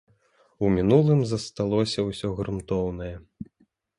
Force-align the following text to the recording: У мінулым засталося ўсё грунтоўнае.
У 0.67 0.69
мінулым 0.77 1.19
засталося 1.31 1.99
ўсё 2.09 2.33
грунтоўнае. 2.39 3.13